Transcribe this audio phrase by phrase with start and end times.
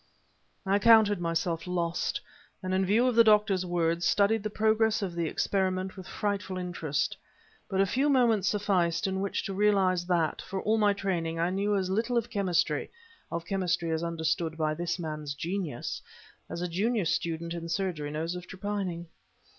[0.65, 2.19] I counted myself lost,
[2.63, 6.57] and in view of the doctor's words, studied the progress of the experiment with frightful
[6.57, 7.15] interest.
[7.69, 11.51] But a few moments sufficed in which to realize that, for all my training, I
[11.51, 12.89] knew as little of chemistry
[13.31, 16.01] of chemistry as understood by this man's genius
[16.49, 19.05] as a junior student in surgery knows of trephining.